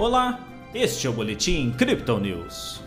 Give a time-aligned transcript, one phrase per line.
[0.00, 0.40] Olá,
[0.72, 2.80] este é o Boletim Crypto News.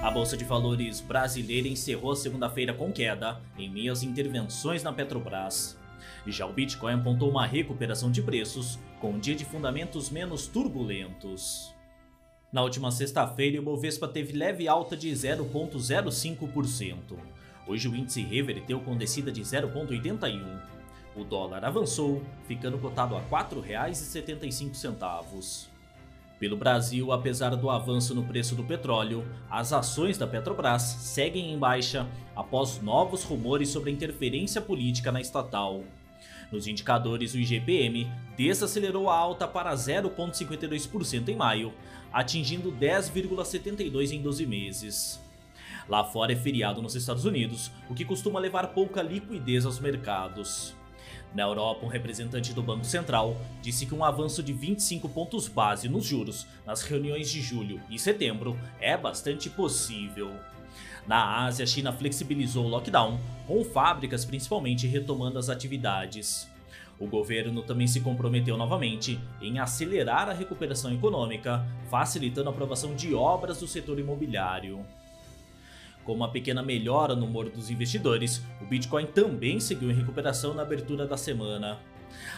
[0.00, 5.78] A Bolsa de Valores brasileira encerrou a segunda-feira com queda em meio intervenções na Petrobras.
[6.26, 11.74] Já o Bitcoin apontou uma recuperação de preços com um dia de fundamentos menos turbulentos.
[12.50, 16.94] Na última sexta-feira, o Bovespa teve leve alta de 0,05%.
[17.66, 20.83] Hoje o índice reverteu com descida de 0,81%.
[21.16, 25.68] O dólar avançou, ficando cotado a R$ 4,75.
[26.40, 31.58] Pelo Brasil, apesar do avanço no preço do petróleo, as ações da Petrobras seguem em
[31.58, 35.84] baixa após novos rumores sobre interferência política na estatal.
[36.50, 41.72] Nos indicadores, o IGPM desacelerou a alta para 0,52% em maio,
[42.12, 45.22] atingindo 10,72% em 12 meses.
[45.88, 50.74] Lá fora é feriado nos Estados Unidos, o que costuma levar pouca liquidez aos mercados.
[51.34, 55.88] Na Europa, um representante do Banco Central disse que um avanço de 25 pontos base
[55.88, 60.30] nos juros nas reuniões de julho e setembro é bastante possível.
[61.06, 63.18] Na Ásia, a China flexibilizou o lockdown,
[63.48, 66.48] com fábricas principalmente retomando as atividades.
[67.00, 73.12] O governo também se comprometeu novamente em acelerar a recuperação econômica, facilitando a aprovação de
[73.12, 74.86] obras do setor imobiliário.
[76.04, 80.62] Com uma pequena melhora no humor dos investidores, o Bitcoin também seguiu em recuperação na
[80.62, 81.78] abertura da semana.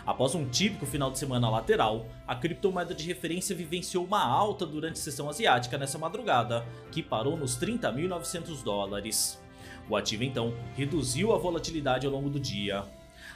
[0.07, 4.95] Após um típico final de semana lateral, a criptomoeda de referência vivenciou uma alta durante
[4.95, 9.43] a sessão asiática nessa madrugada, que parou nos 30.900 dólares.
[9.89, 12.85] O ativo então reduziu a volatilidade ao longo do dia.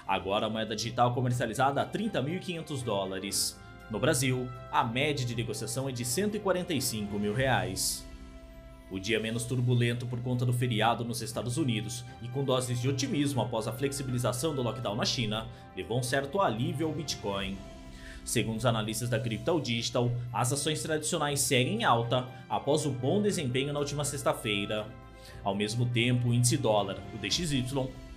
[0.06, 3.60] Agora a moeda digital comercializada a 30.500 dólares.
[3.90, 8.08] No Brasil, a média de negociação é de 145 mil reais.
[8.90, 12.88] O dia menos turbulento por conta do feriado nos Estados Unidos e com doses de
[12.88, 15.46] otimismo após a flexibilização do lockdown na China,
[15.76, 17.56] levou um certo alívio ao Bitcoin.
[18.24, 23.22] Segundo os analistas da Crypto Digital, as ações tradicionais seguem em alta após o bom
[23.22, 24.86] desempenho na última sexta-feira.
[25.44, 27.64] Ao mesmo tempo, o índice dólar, o DXY,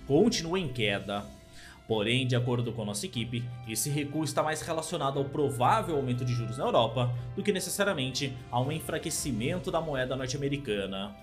[0.06, 1.24] continua em queda.
[1.86, 6.32] Porém, de acordo com nossa equipe, esse recuo está mais relacionado ao provável aumento de
[6.32, 11.14] juros na Europa do que necessariamente a um enfraquecimento da moeda norte-americana.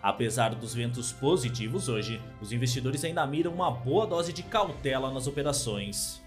[0.00, 5.26] Apesar dos ventos positivos hoje, os investidores ainda miram uma boa dose de cautela nas
[5.26, 6.22] operações.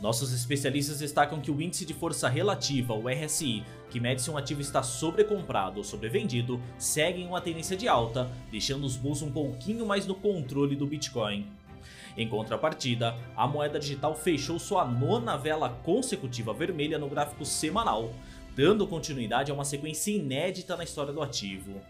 [0.00, 4.38] Nossos especialistas destacam que o índice de força relativa, o RSI, que mede se um
[4.38, 9.30] ativo está sobrecomprado ou sobrevendido, segue em uma tendência de alta, deixando os bulls um
[9.30, 11.46] pouquinho mais no controle do Bitcoin.
[12.16, 18.12] Em contrapartida, a moeda digital fechou sua nona vela consecutiva vermelha no gráfico semanal,
[18.54, 21.80] dando continuidade a uma sequência inédita na história do ativo.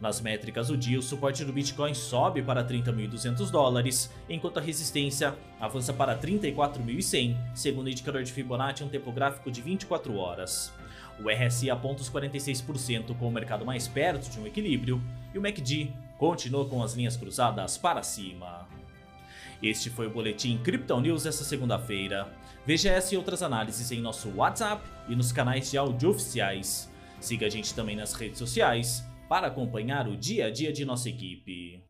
[0.00, 5.34] Nas métricas do dia, o suporte do Bitcoin sobe para 30.200 dólares, enquanto a resistência
[5.58, 10.70] avança para 34.100, segundo o indicador de Fibonacci um tempo gráfico de 24 horas.
[11.18, 15.00] O RSI aponta os 46% com o mercado mais perto de um equilíbrio,
[15.32, 18.68] e o MACD continua com as linhas cruzadas para cima.
[19.62, 22.30] Este foi o Boletim Crypto News essa segunda-feira.
[22.66, 26.90] Veja essa e outras análises em nosso WhatsApp e nos canais de áudio oficiais.
[27.20, 31.08] Siga a gente também nas redes sociais para acompanhar o dia a dia de nossa
[31.08, 31.82] equipe.